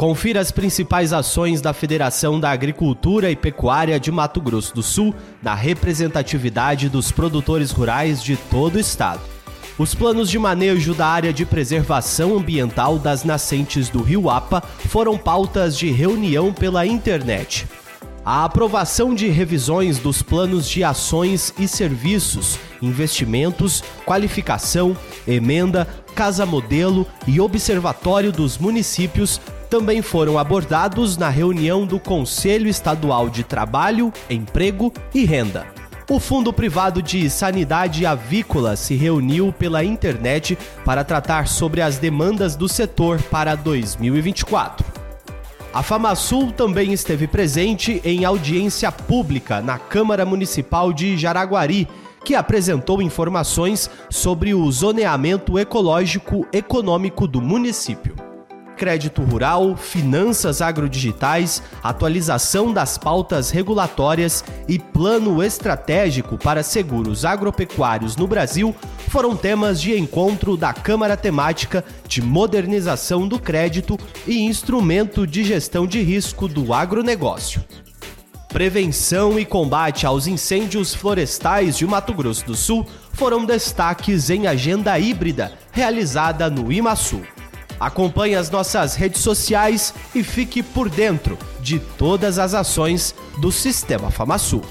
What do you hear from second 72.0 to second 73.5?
de Modernização do